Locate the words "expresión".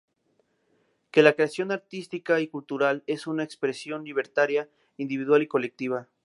3.43-4.03